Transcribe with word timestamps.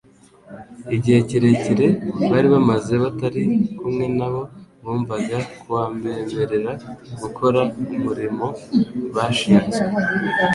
igihe 0.95 1.19
kirekire 1.29 1.87
bari 2.31 2.47
bamaze 2.53 2.93
batari 3.03 3.43
kumwe 3.79 4.05
nabo 4.17 4.41
bumvaga 4.83 5.37
kuabemerera 5.59 6.71
gukora 7.21 7.59
umurimo 7.95 8.45
bashinzwe. 9.15 9.85